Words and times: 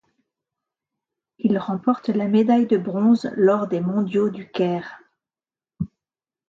Il 1.37 1.59
remporte 1.59 2.09
la 2.09 2.27
médaille 2.27 2.65
de 2.65 2.75
bronze 2.79 3.31
lors 3.35 3.67
des 3.67 3.81
Mondiaux 3.81 4.31
du 4.31 4.49
Caire. 4.49 4.99